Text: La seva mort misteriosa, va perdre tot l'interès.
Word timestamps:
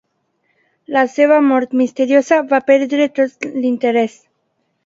La 0.95 1.03
seva 1.15 1.37
mort 1.49 1.77
misteriosa, 1.83 2.41
va 2.55 2.63
perdre 2.73 3.09
tot 3.21 3.47
l'interès. 3.63 4.21